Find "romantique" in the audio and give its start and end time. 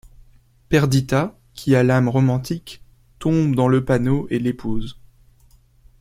2.09-2.81